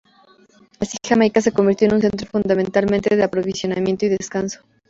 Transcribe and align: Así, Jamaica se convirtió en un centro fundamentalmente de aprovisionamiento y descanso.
Así, 0.79 0.97
Jamaica 1.07 1.41
se 1.41 1.51
convirtió 1.51 1.87
en 1.87 1.93
un 1.93 2.01
centro 2.01 2.25
fundamentalmente 2.25 3.15
de 3.15 3.23
aprovisionamiento 3.23 4.07
y 4.07 4.09
descanso. 4.09 4.59